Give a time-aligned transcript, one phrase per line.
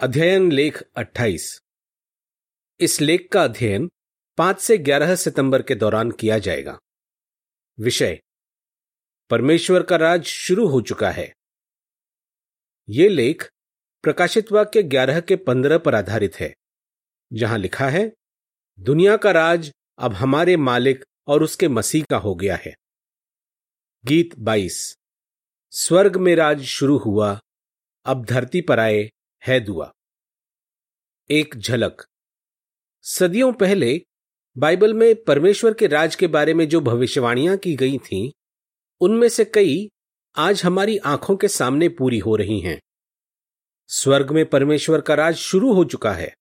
[0.00, 1.60] अध्ययन लेख 28
[2.80, 3.88] इस लेख का अध्ययन
[4.38, 6.78] 5 से 11 सितंबर के दौरान किया जाएगा।
[7.80, 8.20] विषय,
[9.30, 11.32] परमेश्वर का राज शुरू हो चुका है।
[12.88, 13.48] ये लेख
[14.02, 16.54] प्रकाशित वाक्य 11 के 15 पर आधारित है,
[17.32, 18.12] जहाँ लिखा है,
[18.78, 22.74] दुनिया का राज अब हमारे मालिक और उसके मसीह का हो गया है।
[24.04, 24.96] गीत 22
[25.70, 27.40] स्वर्ग में राज शुरू हुआ,
[28.06, 29.10] अब धरती पर आए
[29.46, 29.92] है दुआ।
[31.30, 32.06] एक झलक।
[33.02, 34.00] सदियों पहले
[34.58, 38.30] बाइबल में परमेश्वर के राज के बारे में जो भविष्यवाणियाँ की गई थीं,
[39.00, 39.90] उनमें से कई
[40.36, 42.80] आज हमारी आँखों के सामने पूरी हो रही हैं।
[43.88, 46.34] स्वर्ग में परमेश्वर का राज शुरू हो चुका है।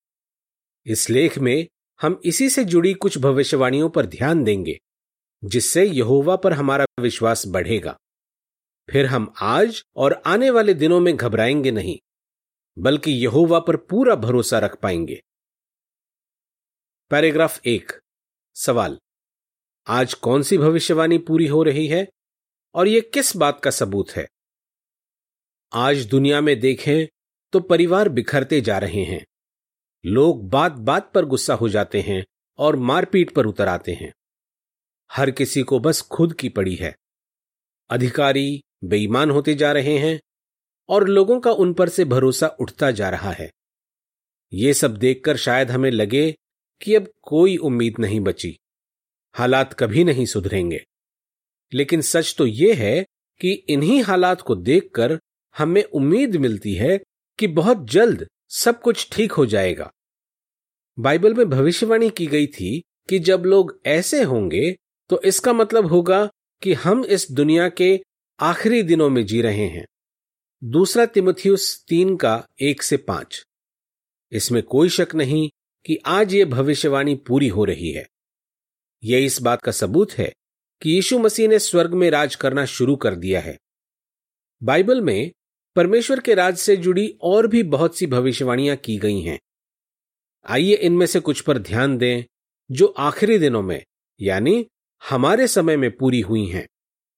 [0.85, 1.67] इस लेख में
[2.01, 4.79] हम इसी से जुड़ी कुछ भविष्यवाणियों पर ध्यान देंगे
[5.43, 7.97] जिससे यहोवा पर हमारा विश्वास बढ़ेगा।
[8.91, 11.99] फिर हम आज और आने वाले दिनों में घबराएँगे नहीं।
[12.77, 15.21] बल्कि यहोवा पर पूरा भरोसा रख पाएँगे।
[17.09, 17.91] पैराग्राफ एक।
[18.55, 18.99] सवाल।
[19.87, 22.07] आज कौन सी भविष्यवाणी पूरी हो रही है
[22.73, 24.27] और यह किस बात का सबूत है?
[25.73, 27.07] आज दुनिया में देखें
[27.51, 29.25] तो परिवार बिखरते जा रहे हैं।
[30.05, 32.25] लोग बात बात पर गुस्सा हो जाते हैं
[32.57, 34.13] और मारपीट पर उतर आते हैं।
[35.11, 36.95] हर किसी को बस खुद की पड़ी है।
[37.89, 40.21] अधिकारी बेईमान होते जा रहे हैं
[40.89, 43.51] और लोगों का उन पर से भरोसा उठता जा रहा है।
[44.53, 46.35] ये सब देखकर शायद हमें लगे
[46.81, 48.57] कि अब कोई उम्मीद नहीं बची।
[49.33, 50.85] हालात कभी नहीं सुधरेंगे।
[51.73, 53.05] लेकिन सच तो यह है
[53.41, 55.19] कि इन्हीं हालात को देखकर
[55.57, 56.99] हमें उम्मीद मिलती है
[57.39, 59.91] कि बहुत जल्द सब कुछ ठीक हो जाएगा।
[60.99, 64.75] बाइबल में भविष्यवाणी की गई थी कि जब लोग ऐसे होंगे
[65.09, 66.29] तो इसका मतलब होगा
[66.61, 67.99] कि हम इस दुनिया के
[68.39, 69.85] आखिरी दिनों में जी रहे हैं।
[70.63, 73.45] दूसरा तिमोथियस तीन का एक से पाँच।
[74.31, 75.49] इसमें कोई शक नहीं
[75.85, 78.07] कि आज ये भविष्यवाणी पूरी हो रही है।
[79.03, 80.33] यह इस बात का सबूत है
[80.81, 83.57] कि यीशु मसीह ने स्वर्ग में राज करना शुरू कर दिया है।
[84.63, 85.31] बाइबल में
[85.75, 89.39] परमेश्वर के राज से जुड़ी और भी बहुत सी भविष्यवाणियाँ की गई हैं।
[90.45, 92.23] आइए इनमें से कुछ पर ध्यान दें
[92.71, 93.83] जो आखिरी दिनों में,
[94.21, 94.67] यानी
[95.09, 96.67] हमारे समय में पूरी हुई हैं।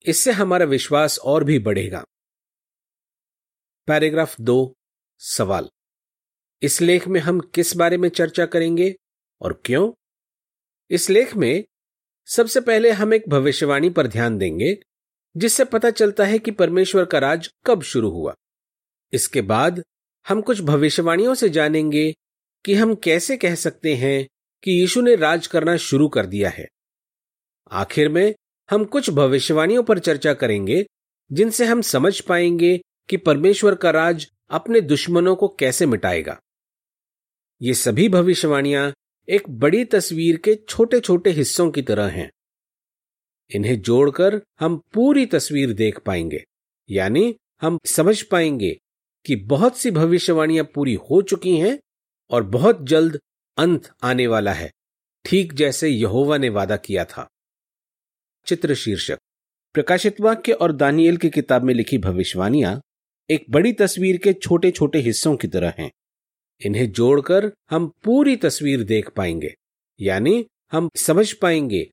[0.05, 2.05] इससे हमारा विश्वास और भी बढ़ेगा।
[3.87, 4.75] पैराग्राफ दो,
[5.19, 5.69] सवाल।
[6.61, 8.95] इस लेख में हम किस बारे में चर्चा करेंगे
[9.41, 9.93] और क्यों?
[10.89, 11.63] इस लेख में
[12.25, 14.77] सबसे पहले हम एक भविष्यवाणी पर ध्यान देंगे,
[15.37, 18.33] जिससे पता चलता है कि परमेश्वर का राज कब शुरू हुआ।
[19.13, 19.83] इसके बाद
[20.27, 22.13] हम कुछ भविष्यवाणियों से जानेंगे
[22.65, 24.27] कि हम कैसे कह सकते हैं
[24.63, 26.67] कि यीशु ने राज करना शुरू कर दिया है।
[27.71, 28.35] आखिर में
[28.71, 30.85] हम कुछ भविष्यवाणियों पर चर्चा करेंगे,
[31.31, 36.39] जिनसे हम समझ पाएँगे कि परमेश्वर का राज अपने दुश्मनों को कैसे मिटाएगा।
[37.61, 38.91] ये सभी भविष्यवाणियाँ
[39.27, 42.29] एक बड़ी तस्वीर के छोटे छोटे हिस्सों की तरह हैं।
[43.51, 46.43] इन्हें जोड़कर हम पूरी तस्वीर देख पाएँगे,
[46.89, 48.77] यानी हम समझ पाएँगे
[49.25, 51.77] कि बहुत सी भविष्यवाणियाँ पूरी हो चुकी हैं
[52.31, 53.19] और बहुत जल्द
[53.57, 54.71] अंत आने वाला है,
[55.25, 57.27] ठीक जैसे यहोवा ने वादा किया था।
[58.47, 59.19] चित्र शीर्षक,
[59.75, 62.81] प्रकाशित वाक्य और दानियल की किताब में लिखी भविष्यवाणियाँ
[63.29, 65.91] एक बड़ी तस्वीर के छोटे छोटे हिस्सों की तरह हैं।
[66.61, 69.53] इन्हें जोड़कर हम पूरी तस्वीर देख पाएँगे,
[69.99, 71.83] यानी हम समझ पाएँगे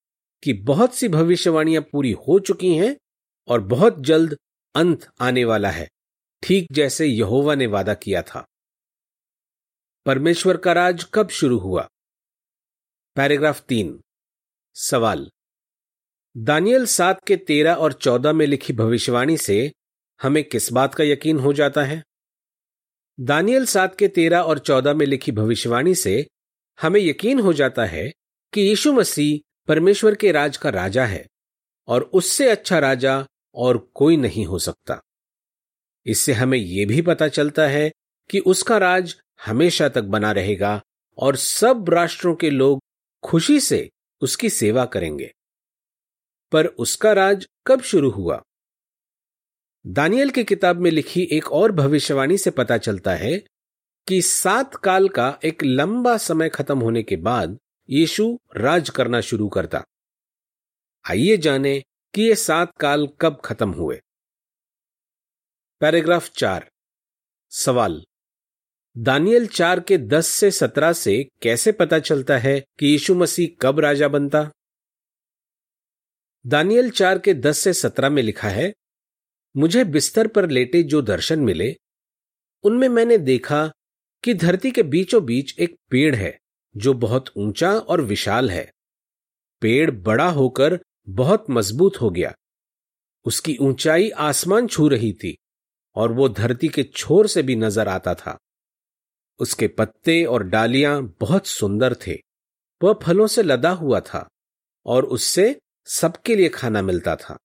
[0.42, 2.96] कि बहुत सी भविष्यवाणियाँ पूरी हो चुकी हैं
[3.48, 4.36] और बहुत जल्द
[4.74, 5.88] अंत आने वाला है,
[6.42, 8.46] ठीक जैसे यहोवा ने वादा किया था।
[10.06, 11.88] परमेश्वर का राज कब शुरू हुआ?
[13.16, 13.98] पैराग्राफ तीन,
[14.76, 15.30] सवाल।
[16.36, 19.72] दानियल सात के तेरह और चौदह में लिखी भविष्यवाणी से
[20.22, 22.04] हमें किस बात का यकीन हो जाता है?
[23.20, 26.26] दानियल सात के तेरह और चौदह में लिखी भविष्यवाणी से
[26.82, 28.12] हमें यकीन हो जाता है
[28.52, 31.26] कि यीशु मसीह परमेश्वर के राज का राजा है
[31.86, 35.02] और उससे अच्छा राजा और कोई नहीं हो सकता।
[36.06, 37.92] इससे हमें यह भी पता चलता है
[38.30, 40.82] कि उसका राज हमेशा तक बना रहेगा
[41.18, 42.82] और सब राष्ट्रों के लोग
[43.22, 43.90] खुशी से
[44.20, 45.32] उसकी सेवा करेंगे।
[46.52, 48.42] पर उसका राज कब शुरू हुआ?
[49.86, 53.38] दानियल की किताब में लिखी एक और भविष्यवाणी से पता चलता है
[54.08, 57.58] कि सात काल का एक लंबा समय खत्म होने के बाद
[57.90, 59.84] यीशु राज करना शुरू करता।
[61.10, 61.82] आइए जाने
[62.14, 64.00] कि ये सात काल कब खत्म हुए।
[65.80, 66.70] पैराग्राफ चार।
[67.50, 68.04] सवाल।
[68.98, 73.80] दानियल चार के दस से सत्रह से कैसे पता चलता है कि यीशु मसीह कब
[73.80, 74.50] राजा बनता?
[76.46, 78.74] दानियल चार के दस से सत्रह में लिखा है
[79.56, 81.76] मुझे बिस्तर पर लेटे जो दर्शन मिले,
[82.64, 83.72] उनमें मैंने देखा
[84.24, 86.38] कि धरती के बीचों बीच एक पेड़ है,
[86.76, 88.70] जो बहुत ऊँचा और विशाल है।
[89.60, 90.78] पेड़ बड़ा होकर
[91.08, 92.34] बहुत मज़बूत हो गया।
[93.24, 95.36] उसकी ऊंचाई आसमान छू रही थी
[95.96, 98.38] और वो धरती के छोर से भी नज़र आता था।
[99.40, 102.16] उसके पत्ते और डालियाँ बहुत सुंदर थे,
[102.82, 104.28] वह फलों से लदा हुआ था
[104.86, 107.38] और उससे सबके लिए खाना मिलता था।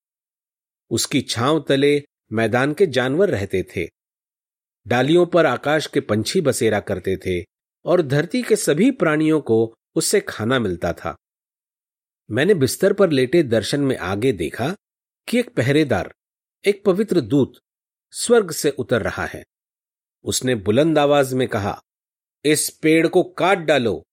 [0.90, 3.88] उसकी छांव तले मैदान के जानवर रहते थे।
[4.88, 7.46] डालियों पर आकाश के पंछी बसेरा करते थे
[7.86, 11.16] और धरती के सभी प्राणियों को उससे खाना मिलता था।
[12.32, 14.76] मैंने बिस्तर पर लेटे दर्शन में आगे देखा
[15.28, 16.14] कि एक पहरेदार,
[16.66, 17.54] एक पवित्र दूत,
[18.12, 19.44] स्वर्ग से उतर रहा है।
[20.24, 21.82] उसने बुलंद आवाज़ में कहा,
[22.46, 24.04] इस पेड़ को काट डालो,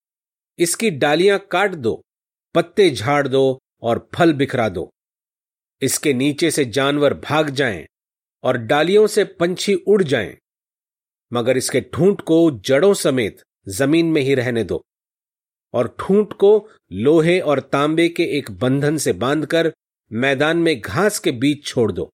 [0.58, 2.02] इसकी डालियाँ काट दो,
[2.55, 4.93] पत्ते झाड़ दो और फल बिखरा दो।
[5.82, 7.87] इसके नीचे से जानवर भाग जाएँ
[8.44, 10.37] और डालियों से पंछी उड़ जाएँ,
[11.32, 14.82] मगर इसके ठूंठ को जड़ों समेत ज़मीन में ही रहने दो
[15.75, 19.73] और ठूंठ को लोहे और तांबे के एक बंधन से बांधकर
[20.11, 22.08] मैदान में घास के बीच छोड़ दो।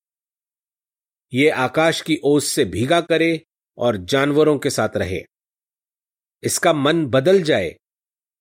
[1.32, 3.40] ये आकाश की ओस से भीगा करे
[3.78, 5.22] और जानवरों के साथ रहे।
[6.42, 7.74] इसका मन बदल जाए,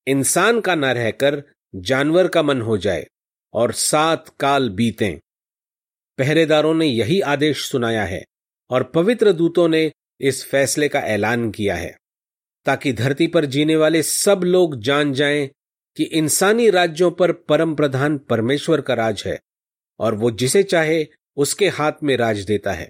[0.07, 1.41] इंसान का न रहकर
[1.75, 3.06] जानवर का मन हो जाए।
[3.53, 5.18] और सात काल बीतें।
[6.18, 8.24] पहरेदारों ने यही आदेश सुनाया है
[8.69, 11.95] और पवित्र दूतों ने इस फैसले का ऐलान किया है,
[12.65, 15.50] ताकि धरती पर जीने वाले सब लोग जान जाएँ
[15.98, 19.39] कि इंसानी राज्यों पर परम प्रधान परमेश्वर का राज है
[20.00, 21.06] और वो जिसे चाहे
[21.38, 22.89] उसके हाथ में राज देता है।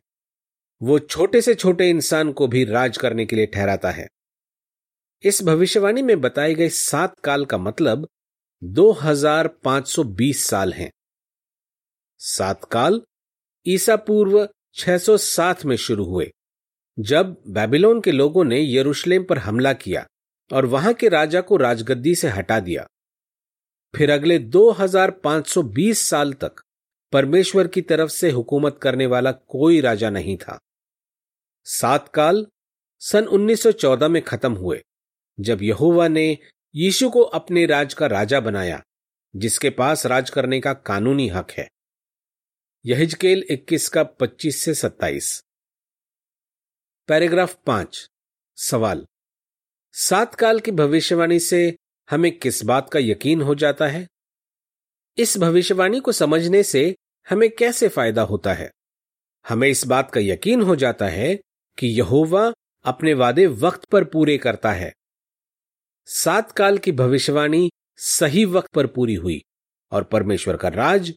[0.82, 4.08] वो छोटे से छोटे इंसान को भी राज करने के लिए ठहराता है।
[5.24, 8.08] इस भविष्यवाणी में बताए गए सात काल का मतलब
[8.64, 10.92] 2520 साल हैं।
[12.18, 13.02] सात काल
[13.68, 16.32] ईसा पूर्व 607 में शुरू हुए,
[17.00, 20.06] जब बेबीलोन के लोगों ने यरूशलेम पर हमला किया
[20.54, 22.88] और वहाँ के राजा को राजगद्दी से हटा दिया।
[23.96, 26.62] फिर अगले 2520 साल तक
[27.12, 30.60] परमेश्वर की तरफ़ से हुकूमत करने वाला कोई राजा नहीं था।
[31.66, 32.48] सात काल
[33.00, 34.84] सन 1914 में खत्म हुए,
[35.40, 36.38] जब यहुवा ने
[36.76, 38.84] यीशु को अपने राज का राजा बनाया,
[39.36, 41.70] जिसके पास राज करने का कानूनी हक है।
[42.86, 45.44] यहिजकेल 21 का 25 से 27
[47.08, 48.10] पैराग्राफ पाँच।
[48.56, 49.08] सवाल।
[49.92, 51.78] सात काल की भविष्यवाणी से
[52.10, 54.08] हमें किस बात का यकीन हो जाता है?
[55.18, 56.96] इस भविष्यवाणी को समझने से
[57.30, 58.72] हमें कैसे फ़ायदा होता है?
[59.50, 61.36] हमें इस बात का यकीन हो जाता है
[61.80, 62.54] कि यहोवा
[62.84, 64.94] अपने वादे वक्त पर पूरे करता है।
[66.06, 69.42] सात काल की भविष्यवाणी सही वक्त पर पूरी हुई
[69.92, 71.14] और परमेश्वर का राज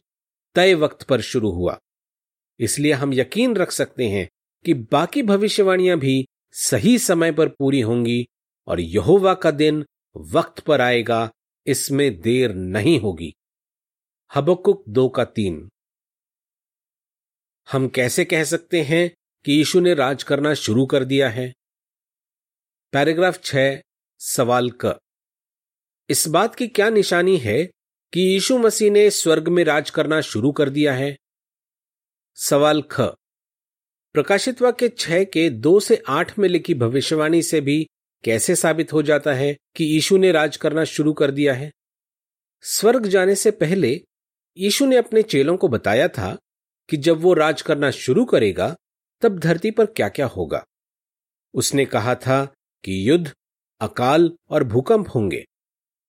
[0.55, 1.79] तय वक्त पर शुरू हुआ।
[2.59, 4.29] इसलिए हम यकीन रख सकते हैं
[4.65, 8.27] कि बाकी भविष्यवाणियाँ भी सही समय पर पूरी होंगी
[8.67, 9.85] और यहोवा का दिन
[10.17, 11.31] वक्त पर आएगा,
[11.67, 13.33] इसमें देर नहीं होगी।
[14.35, 15.69] हबकुक दो का तीन।
[17.71, 19.11] हम कैसे कह सकते हैं
[19.45, 21.53] कि यीशु ने राज करना शुरू कर दिया है?
[22.91, 23.81] पैराग्राफ छह
[24.27, 24.99] सवाल क।
[26.09, 27.63] इस बात की क्या निशानी है
[28.13, 31.17] कि यीशु मसीह ने स्वर्ग में राज करना शुरू कर दिया है?
[32.35, 33.01] सवाल ख।
[34.13, 37.87] प्रकाशित वाक्य छह के दो से आठ में लिखी भविष्यवाणी से भी
[38.23, 41.71] कैसे साबित हो जाता है कि यीशु ने राज करना शुरू कर दिया है?
[42.61, 44.01] स्वर्ग जाने से पहले
[44.57, 46.37] यीशु ने अपने चेलों को बताया था
[46.89, 48.75] कि जब वो राज करना शुरू करेगा,
[49.21, 50.65] तब धरती पर क्या क्या होगा।
[51.53, 52.45] उसने कहा था
[52.83, 53.33] कि युद्ध
[53.85, 55.43] अकाल और भूकंप होंगे।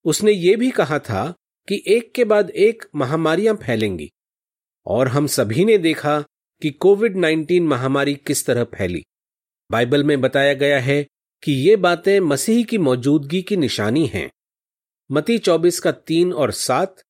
[0.05, 1.33] उसने ये भी कहा था
[1.69, 4.11] कि एक के बाद एक महामारियाँ फैलेंगी,
[4.87, 6.21] और हम सभी ने देखा
[6.63, 9.03] कि कोविड 19 महामारी किस तरह फैली।
[9.71, 11.03] बाइबल में बताया गया है
[11.43, 14.31] कि ये बातें मसीह की मौजूदगी की निशानी हैं।
[15.11, 17.03] मती 24 का तीन और सात,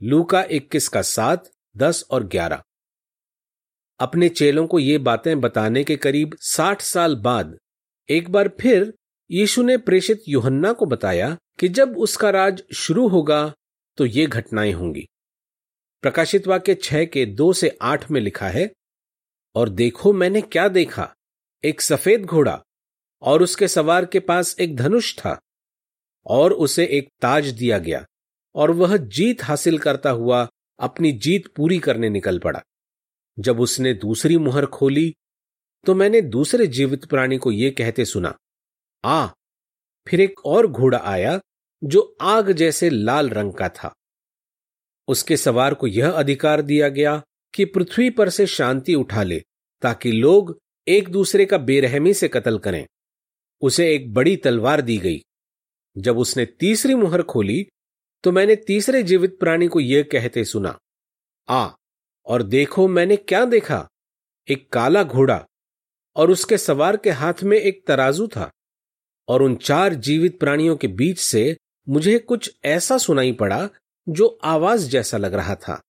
[0.00, 2.62] लूका 21 का सात, दस और ग्यारह।
[4.00, 7.56] अपने चेलों को ये बातें बताने के करीब साठ साल बाद
[8.08, 8.92] एक बार फिर
[9.32, 13.54] यीशु ने प्रेषित युहन्ना को बताया कि जब उसका राज शुरू होगा
[13.98, 15.06] तो ये घटनाएँ होंगी।
[16.02, 18.70] प्रकाशित वाक्य छह के दो से आठ में लिखा है,
[19.54, 21.08] और देखो मैंने क्या देखा।
[21.64, 22.60] एक सफ़ेद घोड़ा
[23.22, 25.38] और उसके सवार के पास एक धनुष था
[26.26, 28.04] और उसे एक ताज दिया गया
[28.54, 30.46] और वह जीत हासिल करता हुआ
[30.78, 32.62] अपनी जीत पूरी करने निकल पड़ा।
[33.38, 35.14] जब उसने दूसरी मुहर खोली
[35.86, 38.36] तो मैंने दूसरे जीवित प्राणी को यह कहते सुना
[39.04, 39.26] आ।
[40.06, 41.40] फिर एक और घोड़ा आया,
[41.84, 43.94] जो आग जैसे लाल रंग का था।
[45.08, 47.22] उसके सवार को यह अधिकार दिया गया
[47.54, 49.42] कि पृथ्वी पर से शांति उठा ले,
[49.82, 52.86] ताकि लोग एक दूसरे का बेरहमी से कत्ल करें।
[53.62, 55.22] उसे एक बड़ी तलवार दी गई।
[55.96, 57.66] जब उसने तीसरी मुहर खोली
[58.24, 60.78] तो मैंने तीसरे जीवित प्राणी को यह कहते सुना,
[61.48, 61.70] आ,
[62.26, 63.88] और देखो मैंने क्या देखा।
[64.48, 65.44] एक काला घोड़ा
[66.16, 68.50] और उसके सवार के हाथ में एक तराजू था।
[69.28, 71.56] और उन चार जीवित प्राणियों के बीच से
[71.88, 73.68] मुझे कुछ ऐसा सुनाई पड़ा
[74.08, 75.80] जो आवाज़ जैसा लग रहा था।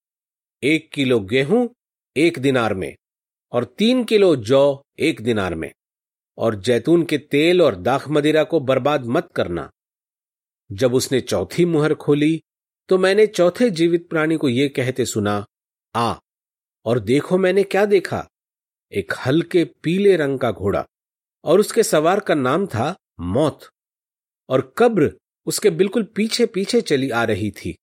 [0.64, 1.70] एक किलो गेहूँ,
[2.18, 2.96] एक दिनार में,
[3.52, 5.72] और तीन किलो जौ, एक दिनार में,
[6.38, 9.70] और जैतून के तेल और दाख मदिरा को बर्बाद मत करना।
[10.72, 12.42] जब उसने चौथी मुहर खोली
[12.90, 15.46] तो मैंने चौथे जीवित प्राणी को यह कहते सुना,
[15.96, 16.16] आ,
[16.86, 18.28] और देखो मैंने क्या देखा?
[18.92, 20.86] एक हल्के पीले रंग का घोड़ा,
[21.44, 23.70] और उसके सवार का नाम था मौत।
[24.50, 27.78] और कब्र उसके बिल्कुल पीछे पीछे चली आ रही थी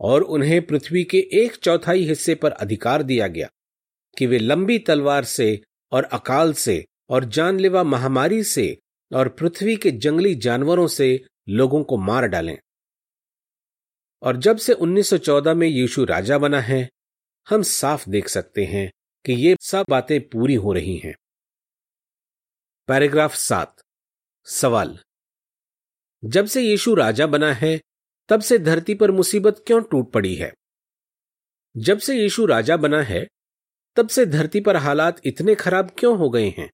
[0.00, 3.48] और उन्हें पृथ्वी के एक चौथाई हिस्से पर अधिकार दिया गया
[4.18, 8.78] कि वे लंबी तलवार से और अकाल से और जानलेवा महामारी से
[9.14, 12.58] और पृथ्वी के जंगली जानवरों से लोगों को मार डालें।
[14.22, 16.90] और जब से 1914 में यीशु राजा बना है,
[17.50, 18.92] हम साफ़ देख सकते हैं
[19.26, 21.14] कि ये सब बातें पूरी हो रही हैं।
[22.88, 23.82] पैराग्राफ सात।
[24.50, 24.98] सवाल।
[26.24, 27.80] जब से यीशु राजा बना है,
[28.28, 30.52] तब से धरती पर मुसीबत क्यों टूट पड़ी है?
[31.76, 33.26] जब से यीशु राजा बना है,
[33.96, 36.70] तब से धरती पर हालात इतने खराब क्यों हो गए हैं?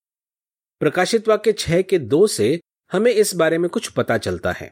[0.81, 2.61] प्रकाशित वाक्य छह के दो से
[2.93, 4.71] हमें इस बारे में कुछ पता चलता है।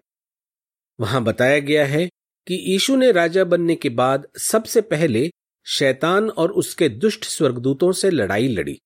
[1.01, 2.07] वहाँ बताया गया है
[2.47, 5.31] कि यीशु ने राजा बनने के बाद सबसे पहले
[5.67, 8.81] शैतान और उसके दुष्ट स्वर्गदूतों से लड़ाई लड़ी।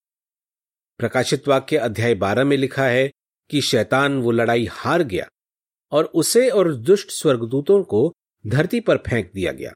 [0.99, 3.11] प्रकाशित वाक्य अध्याय बारह में लिखा है
[3.51, 5.29] कि शैतान वो लड़ाई हार गया
[5.93, 8.15] और उसे और दुष्ट स्वर्गदूतों को
[8.47, 9.73] धरती पर फेंक दिया गया।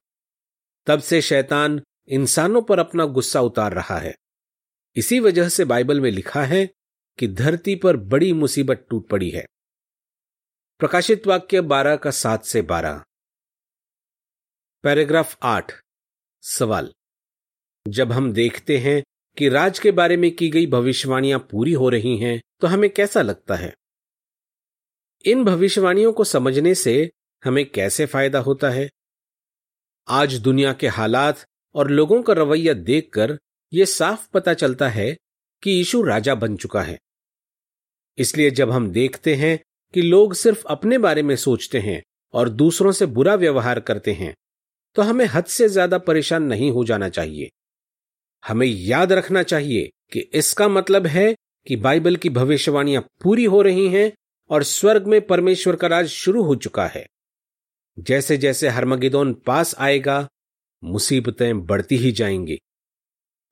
[0.87, 4.15] तब से शैतान इंसानों पर अपना गुस्सा उतार रहा है।
[4.97, 6.67] इसी वजह से बाइबल में लिखा है
[7.19, 9.45] कि धरती पर बड़ी मुसीबत टूट पड़ी है।
[10.79, 13.05] प्रकाशित वाक्य बारह का सात से बारह।
[14.83, 15.73] पैराग्राफ आठ।
[16.43, 16.95] सवाल।
[17.89, 19.03] जब हम देखते हैं
[19.37, 23.23] कि राज के बारे में की गई भविष्यवाणियाँ पूरी हो रही हैं तो हमें कैसा
[23.23, 23.73] लगता है?
[25.25, 27.11] इन भविष्यवाणियों को समझने से
[27.43, 28.89] हमें कैसे फ़ायदा होता है?
[30.09, 33.37] आज दुनिया के हालात और लोगों का रवैया देखकर
[33.73, 35.11] यह साफ़ पता चलता है
[35.63, 36.99] कि यीशु राजा बन चुका है।
[38.19, 39.59] इसलिए जब हम देखते हैं
[39.95, 42.03] कि लोग सिर्फ़ अपने बारे में सोचते हैं
[42.35, 44.35] और दूसरों से बुरा व्यवहार करते हैं
[44.97, 47.49] तो हमें हद से ज़्यादा परेशान नहीं हो जाना चाहिए।
[48.47, 53.89] हमें याद रखना चाहिए कि इसका मतलब है कि बाइबल की भविष्यवाणियाँ पूरी हो रही
[53.89, 54.13] हैं
[54.51, 57.07] और स्वर्ग में परमेश्वर का राज शुरू हो चुका है।
[57.99, 60.29] जैसे जैसे हरमगिदोन पास आएगा,
[60.85, 62.59] मुसीबतें बढ़ती ही जाएँगी।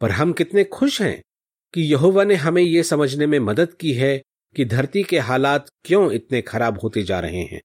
[0.00, 1.22] पर हम कितने खुश हैं
[1.74, 4.22] कि यहोवा ने हमें यह समझने में मदद की है
[4.56, 7.60] कि धरती के हालात क्यों इतने खराब होते जा रहे हैं।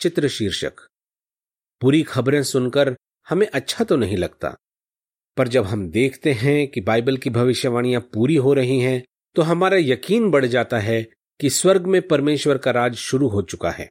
[0.00, 0.72] चित्र शीर्षक।
[1.82, 2.96] बुरी खबरें सुनकर
[3.28, 4.56] हमें अच्छा तो नहीं लगता।
[5.36, 9.04] पर जब हम देखते हैं कि बाइबल की भविष्यवाणियाँ पूरी हो रही हैं
[9.34, 11.02] तो हमारा यकीन बढ़ जाता है
[11.40, 13.90] कि स्वर्ग में परमेश्वर का राज शुरू हो चुका है।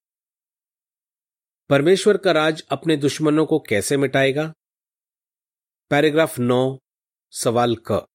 [1.70, 4.54] परमेश्वर का राज अपने दुश्मनों को कैसे मिटाएगा?
[5.90, 6.80] पैराग्राफ नौ,
[7.32, 8.06] सवाल क।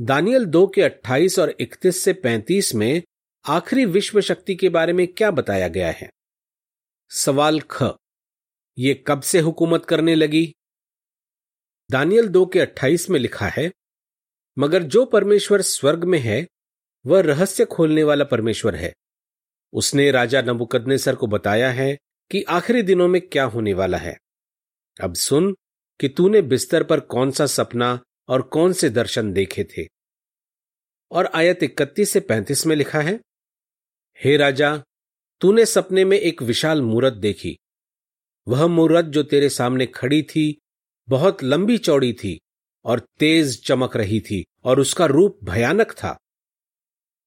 [0.00, 3.02] दानियल दो के 28 और 31 से 35 में
[3.48, 6.10] आखिरी विश्व शक्ति के बारे में क्या बताया गया है?
[7.10, 7.82] सवाल ख।
[8.78, 10.54] ये कब से हुकूमत करने लगी?
[11.92, 13.72] दानियल दो के 28 में लिखा है,
[14.58, 16.46] मगर जो परमेश्वर स्वर्ग में है,
[17.06, 18.94] वह रहस्य खोलने वाला परमेश्वर है।
[19.72, 21.98] उसने राजा नबुकदनेसर को बताया है
[22.30, 24.18] कि आखिरी दिनों में क्या होने वाला है।
[25.00, 25.56] अब सुन
[26.00, 29.88] कि तूने बिस्तर पर कौन सा सपना और कौन से दर्शन देखे थे।
[31.10, 33.20] और आयत इकतीस से पैंतीस में लिखा है,
[34.24, 34.84] हे राजा,
[35.40, 37.58] तूने सपने में एक विशाल मूर्त देखी।
[38.48, 40.58] वह मूर्त जो तेरे सामने खड़ी थी
[41.08, 42.38] बहुत लंबी चौड़ी थी
[42.84, 46.16] और तेज चमक रही थी और उसका रूप भयानक था।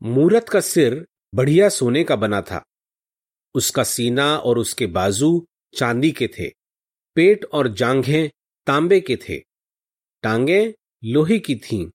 [0.02, 2.64] मूर्त का सिर बढ़िया सोने का बना था।
[3.56, 6.50] उसका सीना और उसके बाजू चांदी के थे,
[7.16, 8.30] पेट और जांघें
[8.68, 9.40] तांबे के थे,
[10.24, 11.90] टांगे लोहे की थीं,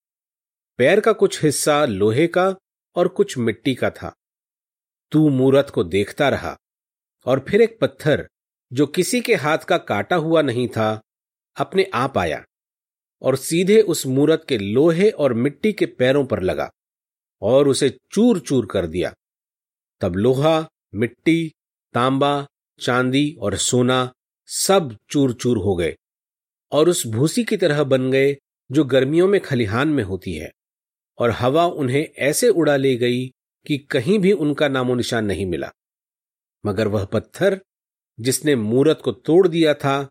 [0.78, 2.54] पैर का कुछ हिस्सा लोहे का
[2.96, 4.14] और कुछ मिट्टी का था।
[5.12, 6.56] तू मूरत को देखता रहा
[7.26, 8.28] और फिर एक पत्थर
[8.72, 11.00] जो किसी के हाथ का काटा हुआ नहीं था
[11.61, 12.45] अपने आप आया
[13.23, 16.71] और सीधे उस मूरत के लोहे और मिट्टी के पैरों पर लगा
[17.43, 19.14] और उसे चूर चूर कर दिया।
[20.00, 21.52] तब लोहा, मिट्टी,
[21.95, 22.47] तांबा,
[22.81, 24.12] चांदी और सोना
[24.49, 25.97] सब चूर चूर हो गए
[26.73, 28.37] और उस भूसी की तरह बन गए
[28.73, 30.50] जो गर्मियों में खलिहान में होती है
[31.19, 33.26] और हवा उन्हें ऐसे उड़ा ले गई
[33.67, 35.71] कि कहीं भी उनका नामो निशान नहीं मिला।
[36.67, 37.61] मगर वह पत्थर
[38.21, 40.09] जिसने मूरत को तोड़ दिया था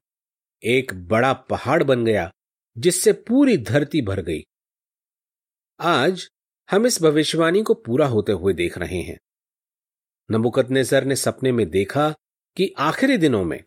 [0.64, 2.32] एक बड़ा पहाड़ बन गया,
[2.78, 4.42] जिससे पूरी धरती भर गई।
[5.80, 6.28] आज
[6.70, 9.18] हम इस भविष्यवाणी को पूरा होते हुए देख रहे हैं।
[10.30, 12.10] नबुकतनेसर ने सपने में देखा
[12.58, 13.64] कि आखिरी दिनों में,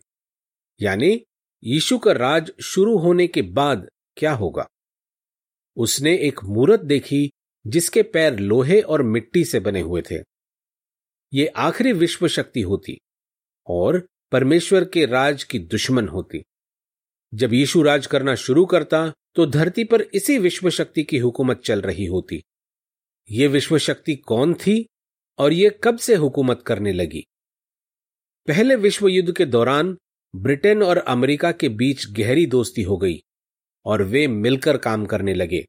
[0.80, 1.24] यानी
[1.62, 4.66] यीशु का राज शुरू होने के बाद क्या होगा।
[5.76, 7.28] उसने एक मूर्त देखी
[7.64, 10.18] जिसके पैर लोहे और मिट्टी से बने हुए थे।
[11.32, 12.98] ये आखिरी विश्व शक्ति होती
[13.66, 16.42] और परमेश्वर के राज की दुश्मन होती।
[17.34, 21.80] जब यीशु राज करना शुरू करता तो धरती पर इसी विश्व शक्ति की हुकूमत चल
[21.80, 22.42] रही होती।
[23.30, 24.86] ये विश्व शक्ति कौन थी
[25.38, 27.26] और ये कब से हुकूमत करने लगी?
[28.48, 29.96] पहले विश्व युद्ध के दौरान,
[30.36, 33.22] ब्रिटेन और अमेरिका के बीच गहरी दोस्ती हो गई
[33.84, 35.64] और वे मिलकर काम करने लगे।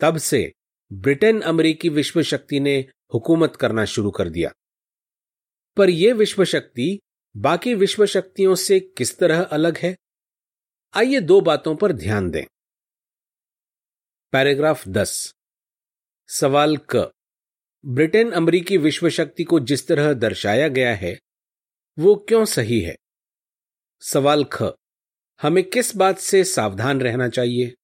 [0.00, 0.52] तब से
[0.92, 4.52] ब्रिटेन अमेरिकी विश्व शक्ति ने हुकूमत करना शुरू कर दिया।
[5.76, 7.00] पर यह विश्व शक्ति
[7.36, 9.96] बाकी विश्व शक्तियों से किस तरह अलग है?
[10.94, 12.44] आइए दो बातों पर ध्यान दें।
[14.32, 15.34] पैराग्राफ दस।
[16.28, 17.12] सवाल क।
[17.84, 21.18] ब्रिटेन अमरीकी विश्व शक्ति को जिस तरह दर्शाया गया है,
[21.98, 22.96] वो क्यों सही है?
[24.00, 24.62] सवाल ख।
[25.42, 27.74] हमें किस बात से सावधान रहना चाहिए?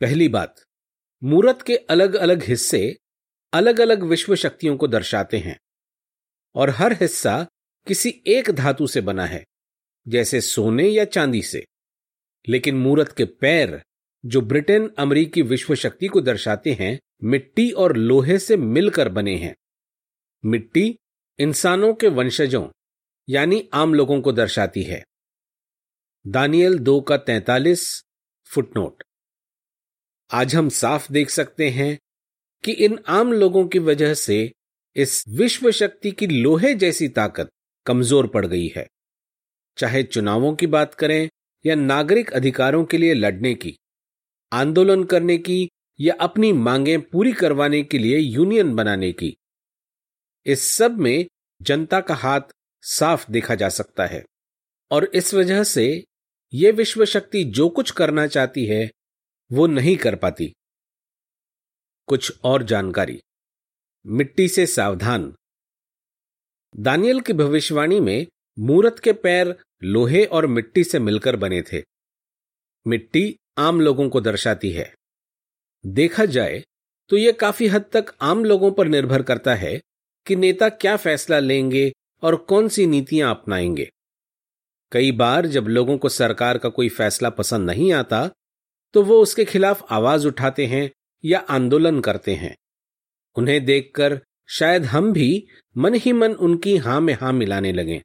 [0.00, 0.62] पहली बात।
[1.24, 2.96] मूरत के अलग अलग हिस्से
[3.52, 5.58] अलग अलग विश्व शक्तियों को दर्शाते हैं,
[6.54, 7.46] और हर हिस्सा
[7.86, 9.44] किसी एक धातु से बना है,
[10.08, 11.64] जैसे सोने या चांदी से।
[12.48, 13.82] लेकिन मूरत के पैर,
[14.26, 19.56] जो ब्रिटेन अमरीकी विश्व शक्ति को दर्शाते हैं, मिट्टी और लोहे से मिलकर बने हैं।
[20.44, 20.98] मिट्टी
[21.38, 22.68] इंसानों के वंशजों,
[23.28, 25.04] यानी आम लोगों को दर्शाती है।
[26.26, 28.04] दानियल दो का तैतालीस,
[28.44, 29.02] फुटनोट।
[30.30, 31.98] आज हम साफ़ देख सकते हैं
[32.64, 34.52] कि इन आम लोगों की वजह से
[34.96, 37.50] इस विश्व शक्ति की लोहे जैसी ताकत
[37.86, 38.88] कमज़ोर पड़ गई है।
[39.78, 41.28] चाहे चुनावों की बात करें
[41.66, 43.78] या नागरिक अधिकारों के लिए लड़ने की,
[44.52, 45.68] आंदोलन करने की
[46.00, 49.36] या अपनी मांगें पूरी करवाने के लिए यूनियन बनाने की।
[50.46, 51.26] इस सब में
[51.62, 52.40] जनता का हाथ
[52.82, 54.24] साफ़ देखा जा सकता है
[54.90, 56.04] और इस वजह से
[56.54, 58.90] यह विश्व शक्ति जो कुछ करना चाहती है,
[59.52, 60.54] वो नहीं कर पाती।
[62.06, 63.22] कुछ और जानकारी।
[64.06, 65.36] मिट्टी से सावधान।
[66.76, 68.26] दानियल की भविष्यवाणी में
[68.58, 71.82] मूरत के पैर लोहे और मिट्टी से मिलकर बने थे।
[72.86, 74.92] मिट्टी आम लोगों को दर्शाती है।
[75.84, 76.62] देखा जाए
[77.10, 79.80] तो यह काफ़ी हद तक आम लोगों पर निर्भर करता है
[80.26, 81.92] कि नेता क्या फैसला लेंगे
[82.22, 83.88] और कौन सी नीतियाँ अपनाएँगे।
[84.92, 88.28] कई बार जब लोगों को सरकार का कोई फैसला पसंद नहीं आता
[88.94, 90.90] तो वो उसके खिलाफ आवाज़ उठाते हैं
[91.24, 92.56] या आंदोलन करते हैं।
[93.36, 98.00] उन्हें देखकर शायद हम भी मन ही मन उनकी हाँ में हाँ मिलाने लगें।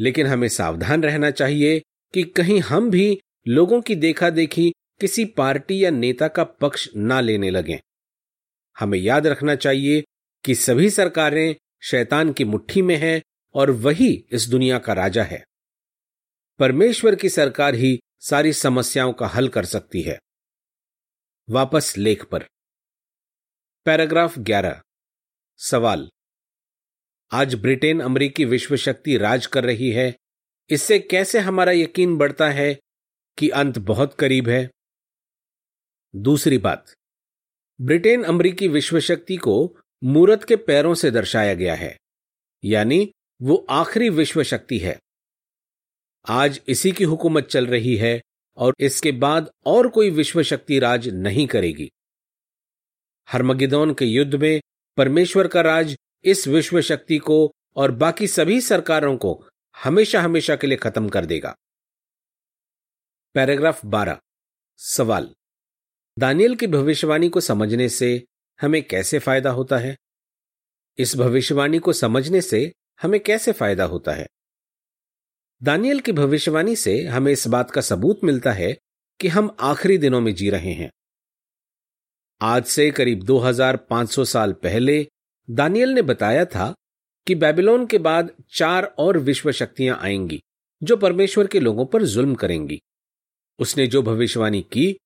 [0.00, 1.80] लेकिन हमें सावधान रहना चाहिए
[2.14, 7.20] कि कहीं हम भी लोगों की देखा देखी किसी पार्टी या नेता का पक्ष ना
[7.20, 7.78] लेने लगें।
[8.78, 10.04] हमें याद रखना चाहिए
[10.44, 13.22] कि सभी सरकारें शैतान की मुट्ठी में हैं
[13.54, 15.44] और वही इस दुनिया का राजा है।
[16.58, 20.18] परमेश्वर की सरकार ही सारी समस्याओं का हल कर सकती है।
[21.50, 22.44] वापस लेख पर।
[23.84, 24.82] पैराग्राफ 11
[25.58, 26.10] सवाल
[27.34, 30.14] आज ब्रिटेन अमरीकी विश्व शक्ति राज कर रही है।
[30.70, 32.74] इससे कैसे हमारा यकीन बढ़ता है
[33.38, 34.70] कि अंत बहुत करीब है?
[36.14, 36.92] दूसरी बात,
[37.80, 39.56] ब्रिटेन अमरीकी विश्व शक्ति को
[40.02, 41.96] मूरत के पैरों से दर्शाया गया है,
[42.62, 44.98] यानी वो आखिरी विश्व शक्ति है।
[46.24, 48.20] आज इसी की हुकूमत चल रही है
[48.56, 51.90] और इसके बाद और कोई विश्व शक्ति राज नहीं करेगी।
[53.28, 54.60] हरमगिदौन के युद्ध में
[54.98, 59.48] परमेश्वर का राज इस विश्व शक्ति को और बाकी सभी सरकारों को
[59.84, 61.56] हमेशा हमेशा के लिए खत्म कर देगा।
[63.34, 64.20] पैराग्राफ 12
[64.76, 65.34] सवाल।
[66.18, 68.26] दानियल की भविष्यवाणी को समझने से
[68.60, 69.96] हमें कैसे फ़ायदा होता है?
[70.98, 74.26] इस भविष्यवाणी को समझने से हमें कैसे फ़ायदा होता है?
[75.62, 78.78] दानियल की भविष्यवाणी से हमें इस बात का सबूत मिलता है
[79.20, 80.90] कि हम आखिरी दिनों में जी रहे हैं।
[82.40, 85.08] आज से करीब 2500 साल पहले
[85.50, 86.74] दानियल ने बताया था
[87.26, 90.42] कि बेबीलोन के बाद चार और विश्व शक्तियाँ आएँगी,
[90.82, 92.80] जो परमेश्वर के लोगों पर जुल्म करेंगी।
[93.58, 94.98] उसने जो भविष्यवाणी की,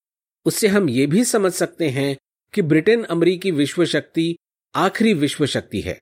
[0.44, 2.16] उससे हम ये भी समझ सकते हैं
[2.54, 4.36] कि ब्रिटेन अमरीकी विश्व शक्ति
[4.74, 6.00] आखिरी विश्व शक्ति है।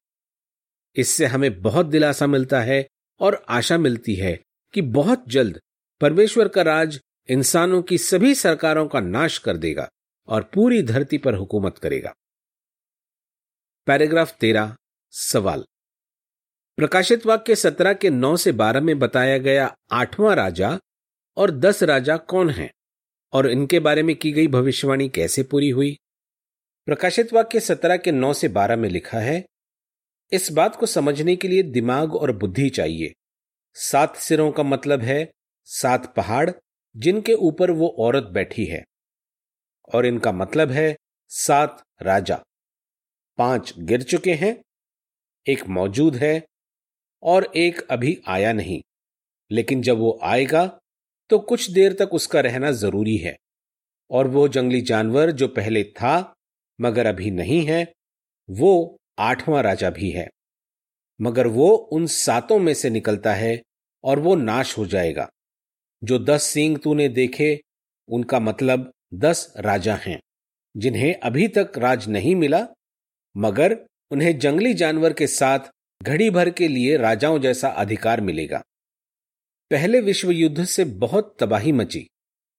[0.96, 2.88] इससे हमें बहुत दिलासा मिलता है
[3.20, 4.40] और आशा मिलती है
[4.72, 5.60] कि बहुत जल्द
[6.00, 9.88] परमेश्वर का राज इंसानों की सभी सरकारों का नाश कर देगा
[10.28, 12.14] और पूरी धरती पर हुकूमत करेगा।
[13.86, 14.74] पैराग्राफ तेरह
[15.12, 15.64] सवाल।
[16.78, 20.78] प्रकाशित वाक्य सत्रह के नौ से बारह में बताया गया आठवां राजा
[21.36, 22.70] और दस राजा कौन हैं
[23.32, 25.96] और इनके बारे में की गई भविष्यवाणी कैसे पूरी हुई?
[26.86, 29.44] प्रकाशित वाक्य सत्रह के नौ से बारह में लिखा है,
[30.32, 33.12] इस बात को समझने के लिए दिमाग और बुद्धि चाहिए।
[33.76, 35.30] सात सिरों का मतलब है
[35.64, 36.50] सात पहाड़
[36.96, 38.84] जिनके ऊपर वो औरत बैठी है
[39.94, 40.96] और इनका मतलब है
[41.30, 42.42] सात राजा।
[43.38, 44.56] पाँच गिर चुके हैं,
[45.46, 46.46] एक मौजूद है
[47.22, 48.82] और एक अभी आया नहीं।
[49.50, 50.66] लेकिन जब वो आएगा
[51.30, 53.36] तो कुछ देर तक उसका रहना ज़रूरी है
[54.10, 56.34] और वो जंगली जानवर जो पहले था,
[56.80, 57.92] मगर अभी नहीं है,
[58.50, 60.28] वो आठवां राजा भी है।
[61.20, 63.62] मगर वो उन सातों में से निकलता है
[64.04, 65.28] और वो नाश हो जाएगा।
[66.04, 67.60] जो दस सींग तूने देखे,
[68.08, 70.20] उनका मतलब दस राजा हैं,
[70.76, 72.66] जिन्हें अभी तक राज नहीं मिला
[73.36, 73.76] मगर
[74.10, 75.58] उन्हें जंगली जानवर के साथ
[76.02, 78.62] घड़ी भर के लिए राजाओं जैसा अधिकार मिलेगा।
[79.70, 82.06] पहले विश्व युद्ध से बहुत तबाही मची,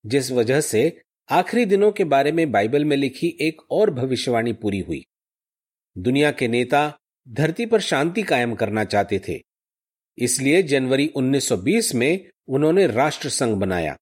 [0.05, 4.79] जिस वजह से आखिरी दिनों के बारे में बाइबल में लिखी एक और भविष्यवाणी पूरी
[4.79, 5.03] हुई।
[5.95, 9.39] दुनिया के नेता धरती पर शांति कायम करना चाहते थे,
[10.17, 13.95] इसलिए जनवरी 1920 में उन्होंने राष्ट्र संघ बनाया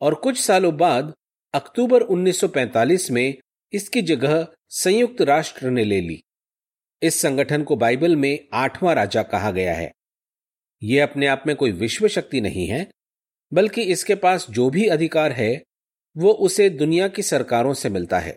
[0.00, 1.12] और कुछ सालों बाद
[1.54, 3.34] अक्टूबर 1945 में
[3.72, 6.22] इसकी जगह संयुक्त राष्ट्र ने ले ली।
[7.02, 9.92] इस संगठन को बाइबल में आठवां राजा कहा गया है।
[10.82, 12.90] यह अपने आप में कोई विश्व शक्ति नहीं है,
[13.52, 15.62] बल्कि इसके पास जो भी अधिकार है,
[16.16, 18.36] वो उसे दुनिया की सरकारों से मिलता है।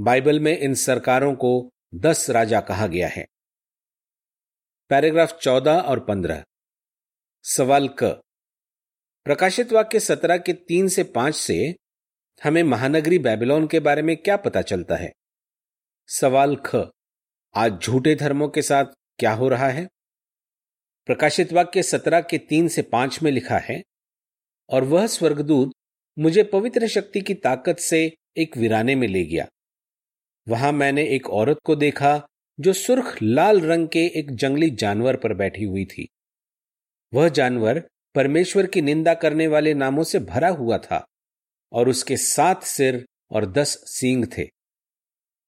[0.00, 3.26] बाइबल में इन सरकारों को दस राजा कहा गया है।
[4.88, 6.44] पैराग्राफ चौदह और पंद्रह।
[7.44, 8.22] सवाल क।
[9.24, 11.74] प्रकाशित वाक्य सत्रह के तीन से पाँच से
[12.44, 15.12] हमें महानगरी बेबीलोन के बारे में क्या पता चलता है?
[16.06, 16.76] सवाल ख,
[17.54, 18.84] आज झूठे धर्मों के साथ
[19.18, 19.88] क्या हो रहा है?
[21.06, 23.82] प्रकाशित वाक्य सत्रह के तीन से पाँच में लिखा है,
[24.68, 25.72] और वह स्वर्गदूत
[26.18, 29.46] मुझे पवित्र शक्ति की ताकत से एक वीराने में ले गया।
[30.48, 32.26] वहाँ मैंने एक औरत को देखा,
[32.60, 36.08] जो सुर्ख लाल रंग के एक जंगली जानवर पर बैठी हुई थी।
[37.14, 41.06] वह जानवर परमेश्वर की निंदा करने वाले नामों से भरा हुआ था।
[41.72, 44.48] और उसके सात सिर और दस सींग थे।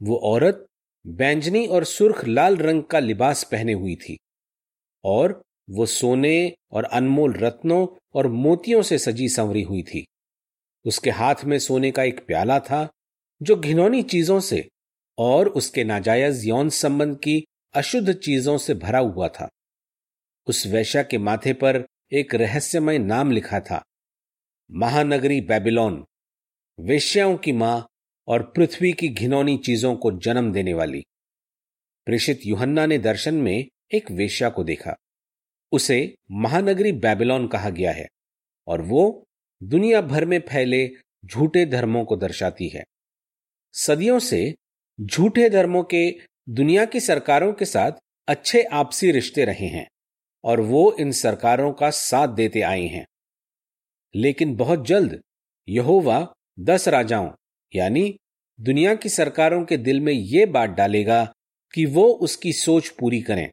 [0.01, 0.67] वो औरत
[1.05, 4.17] बैंजनी और सुर्ख लाल रंग का लिबास पहने हुई थी
[5.05, 10.05] और वो सोने और अनमोल रत्नों और मोतियों से सजी संवरी हुई थी।
[10.85, 12.89] उसके हाथ में सोने का एक प्याला था
[13.41, 14.69] जो घिनौनी चीज़ों से
[15.19, 17.43] और उसके नाजायज यौन संबंध की
[17.75, 19.49] अशुद्ध चीज़ों से भरा हुआ था।
[20.47, 23.83] उस वैश्या के माथे पर एक रहस्यमय नाम लिखा था,
[24.71, 26.05] महानगरी बेबीलोन।
[26.83, 27.89] वेश्याओं की माँ
[28.29, 31.03] और पृथ्वी की घिनौनी चीज़ों को जन्म देने वाली।
[32.05, 34.97] प्रेषित युहन्ना ने दर्शन में एक वेश्या को देखा।
[35.73, 38.07] उसे महानगरी बेबीलोन कहा गया है
[38.67, 39.25] और वो
[39.63, 40.91] दुनिया भर में फैले
[41.27, 42.85] झूठे धर्मों को दर्शाती है।
[43.73, 44.55] सदियों से
[45.01, 47.93] झूठे धर्मों के दुनिया की सरकारों के साथ
[48.29, 49.89] अच्छे आपसी रिश्ते रहे हैं
[50.45, 53.07] और वो इन सरकारों का साथ देते आए हैं।
[54.15, 55.23] लेकिन बहुत जल्द
[55.69, 57.31] यहोवा दस राजाओं,
[57.75, 58.19] यानी
[58.61, 61.35] दुनिया की सरकारों के दिल में यह बात डालेगा
[61.75, 63.51] कि वो उसकी सोच पूरी करें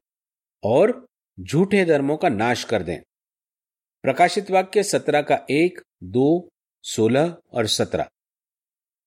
[0.64, 1.06] और
[1.40, 3.00] झूठे धर्मों का नाश कर दें।
[4.04, 6.50] प्रकाशित वाक्य सत्रह का एक, दो,
[6.84, 8.10] सोलह और सत्रह।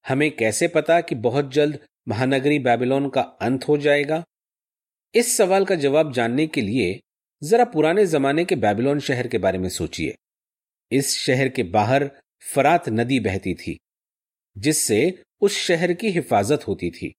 [0.09, 4.25] हमें कैसे पता कि बहुत जल्द महानगरी बेबीलोन का अंत हो जाएगा?
[5.15, 7.01] इस सवाल का जवाब जानने के लिए
[7.43, 10.17] जरा पुराने जमाने के बेबीलोन शहर के बारे में सोचिए।
[10.93, 12.11] इस शहर के बाहर
[12.55, 13.79] फरात नदी बहती थी।
[14.59, 17.15] जिससे उस शहर की हिफाजत होती थी।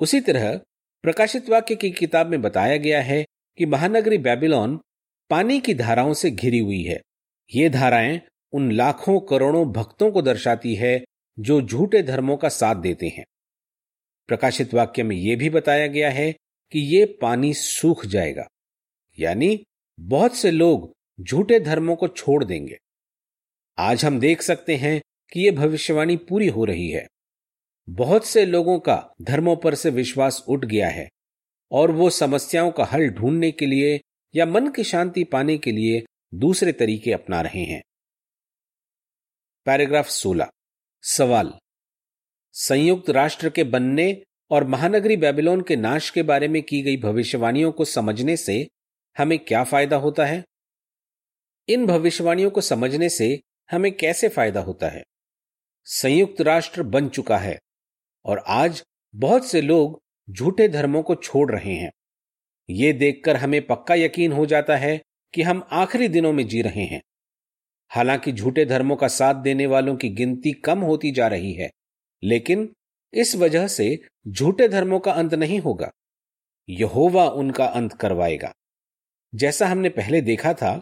[0.00, 0.60] उसी तरह
[1.02, 3.26] प्रकाशित वाक्य की किताब में बताया गया है
[3.58, 4.80] कि महानगरी बेबीलोन
[5.30, 7.00] पानी की धाराओं से घिरी हुई है।
[7.54, 8.20] ये धाराएँ
[8.52, 11.04] उन लाखों करोड़ों भक्तों को दर्शाती है
[11.38, 13.24] जो झूठे धर्मों का साथ देते हैं।
[14.28, 16.32] प्रकाशित वाक्य में यह भी बताया गया है
[16.72, 18.48] कि ये पानी सूख जाएगा।
[19.18, 19.64] यानी
[20.00, 22.78] बहुत से लोग झूठे धर्मों को छोड़ देंगे।
[23.78, 27.06] आज हम देख सकते हैं कि यह भविष्यवाणी पूरी हो रही है।
[27.90, 31.08] बहुत से लोगों का धर्मों पर से विश्वास उठ गया है
[31.72, 34.00] और वो समस्याओं का हल ढूँढने के लिए
[34.34, 36.02] या मन की शांति पाने के लिए
[36.34, 37.82] दूसरे तरीके अपना रहे हैं।
[39.64, 40.50] पैराग्राफ 16
[41.02, 41.52] सवाल।
[42.52, 47.72] संयुक्त राष्ट्र के बनने और महानगरी बेबीलोन के नाश के बारे में की गई भविष्यवाणियों
[47.72, 48.68] को समझने से
[49.18, 50.44] हमें क्या फ़ायदा होता है?
[51.68, 53.40] इन भविष्यवाणियों को समझने से
[53.70, 55.02] हमें कैसे फ़ायदा होता है?
[55.84, 57.58] संयुक्त राष्ट्र बन चुका है
[58.24, 58.82] और आज
[59.14, 61.90] बहुत से लोग झूठे धर्मों को छोड़ रहे हैं।
[62.70, 65.02] ये देखकर हमें पक्का यकीन हो जाता है
[65.34, 67.02] कि हम आखिरी दिनों में जी रहे हैं।
[67.88, 71.70] हालाँकि झूठे धर्मों का साथ देने वालों की गिनती कम होती जा रही है,
[72.22, 72.72] लेकिन
[73.14, 75.90] इस वजह से झूठे धर्मों का अंत नहीं होगा।
[76.68, 78.52] यहोवा उनका अंत करवाएगा।
[79.34, 80.80] जैसा हमने पहले देखा था,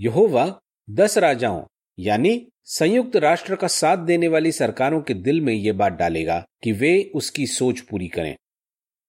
[0.00, 1.64] यहोवा दस राजाओं,
[1.98, 6.72] यानी संयुक्त राष्ट्र का साथ देने वाली सरकारों के दिल में यह बात डालेगा कि
[6.72, 8.36] वे उसकी सोच पूरी करें।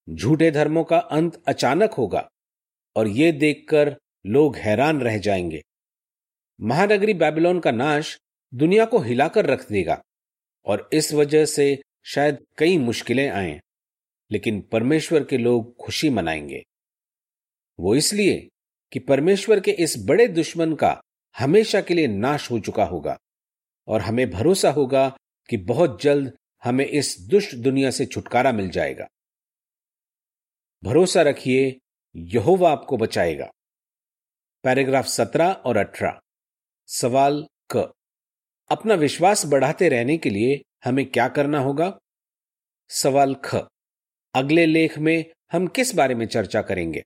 [0.09, 2.29] झूठे धर्मों का अंत अचानक होगा
[2.95, 3.95] और यह देखकर
[4.25, 5.63] लोग हैरान रह जाएँगे।
[6.61, 8.19] महानगरी बैबिलोन का नाश
[8.53, 10.01] दुनिया को हिलाकर रख देगा
[10.65, 13.61] और इस वजह से शायद कई मुश्किलें आए,
[14.31, 16.63] लेकिन परमेश्वर के लोग खुशी मनाएँगे।
[17.79, 18.47] वो इसलिए
[18.91, 21.01] कि परमेश्वर के इस बड़े दुश्मन का
[21.37, 23.17] हमेशा के लिए नाश हो चुका होगा।
[23.91, 25.17] और हमें भरोसा होगा
[25.49, 29.07] कि बहुत जल्द हमें इस दुष्ट दुनिया से छुटकारा मिल जाएगा।
[30.83, 31.79] भरोसा रखिए,
[32.15, 33.51] यहोवा आपको बचाएगा।
[34.63, 36.19] पैराग्राफ सत्रह और अठारह।
[36.87, 37.93] सवाल क।
[38.69, 41.99] अपना विश्वास बढ़ाते रहने के लिए हमें क्या करना होगा?
[42.89, 43.55] सवाल ख।
[44.35, 47.03] अगले लेख में हम किस बारे में चर्चा करेंगे?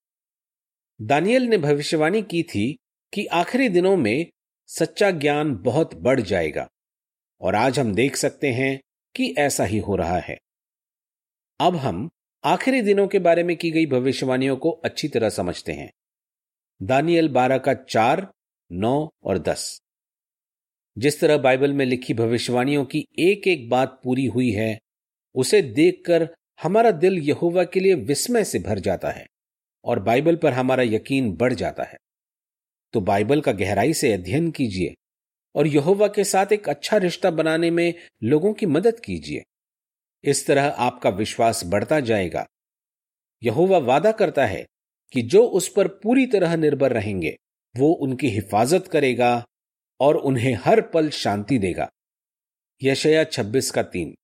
[1.02, 2.78] दानियल ने भविष्यवाणी की थी
[3.13, 4.26] कि आखिरी दिनों में
[4.67, 6.69] सच्चा ज्ञान बहुत बढ़ जाएगा।
[7.45, 8.81] और आज हम देख सकते हैं
[9.15, 10.38] कि ऐसा ही हो रहा है।
[11.60, 12.10] अब हम
[12.43, 15.91] आखिरी दिनों के बारे में की गई भविष्यवाणियों को अच्छी तरह समझते हैं।
[16.84, 18.34] दानियल बारह का चार,
[18.71, 19.81] नौ और दस।
[20.97, 24.79] जिस तरह बाइबल में लिखी भविष्यवाणियों की एक एक बात पूरी हुई है,
[25.36, 29.27] उसे देखकर हमारा दिल यहोवा के लिए विस्मय से भर जाता है
[29.84, 31.97] और बाइबल पर हमारा यकीन बढ़ जाता है।
[32.93, 34.93] तो बाइबल का गहराई से अध्ययन कीजिए।
[35.55, 39.43] और यहोवा के साथ एक अच्छा रिश्ता बनाने में लोगों की मदद कीजिए।
[40.23, 42.47] इस तरह आपका विश्वास बढ़ता जाएगा।
[43.43, 44.67] यहोवा वादा करता है
[45.11, 47.37] कि जो उस पर पूरी तरह निर्भर रहेंगे,
[47.77, 49.45] वो उनकी हिफाजत करेगा
[49.99, 51.91] और उन्हें हर पल शांति देगा।
[52.83, 54.15] यशया छब्बीस का तीन।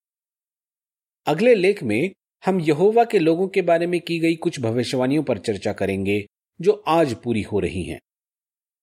[1.25, 2.11] अगले लेख में
[2.45, 6.25] हम यहोवा के लोगों के बारे में की गई कुछ भविष्यवाणियों पर चर्चा करेंगे,
[6.61, 7.99] जो आज पूरी हो रही हैं।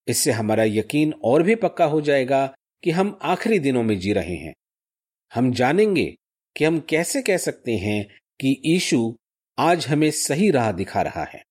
[0.09, 4.37] इससे हमारा यकीन और भी पक्का हो जाएगा कि हम आखिरी दिनों में जी रहे
[4.37, 4.55] हैं।
[5.35, 6.17] हम जानेंगे
[6.57, 9.17] कि हम कैसे कह सकते हैं कि ईशु
[9.59, 11.45] आज हमें सही राह दिखा रहा है।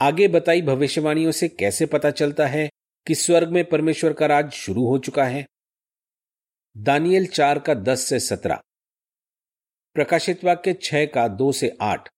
[0.00, 2.70] आगे बताई भविष्यवाणियों से कैसे पता चलता है
[3.06, 5.46] कि स्वर्ग में परमेश्वर का राज शुरू हो चुका है?
[6.76, 8.60] दानियल चार का दस से सत्रह।
[9.94, 12.08] प्रकाशित वाक्य छह का दो से आठ।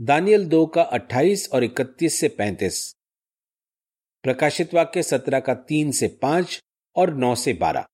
[0.00, 2.94] दानियल दो का अट्ठाईस और इकतीस से पैंतीस।
[4.22, 6.60] प्रकाशित वाक्य सत्रह का तीन से पाँच
[6.96, 7.86] और नौ से बारह।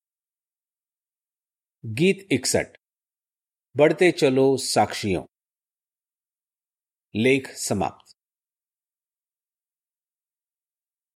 [1.85, 2.77] गीत इकसठ।
[3.77, 5.23] बढ़ते चलो साक्षियों।
[7.15, 8.08] लेख समाप्त।